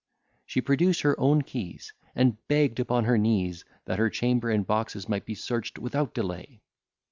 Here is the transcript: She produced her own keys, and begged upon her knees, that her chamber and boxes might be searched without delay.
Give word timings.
She 0.47 0.61
produced 0.61 1.01
her 1.01 1.13
own 1.19 1.43
keys, 1.43 1.93
and 2.15 2.37
begged 2.47 2.79
upon 2.79 3.03
her 3.03 3.19
knees, 3.19 3.65
that 3.85 3.99
her 3.99 4.09
chamber 4.09 4.49
and 4.49 4.65
boxes 4.65 5.07
might 5.07 5.27
be 5.27 5.35
searched 5.35 5.77
without 5.77 6.15
delay. 6.15 6.63